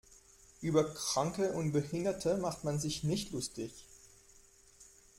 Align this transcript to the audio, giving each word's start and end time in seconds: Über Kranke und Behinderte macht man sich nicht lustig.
Über 0.61 0.91
Kranke 0.95 1.51
und 1.53 1.73
Behinderte 1.73 2.37
macht 2.37 2.63
man 2.63 2.79
sich 2.79 3.03
nicht 3.03 3.29
lustig. 3.33 3.71